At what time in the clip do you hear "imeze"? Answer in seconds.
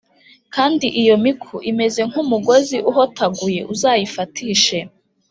1.71-2.01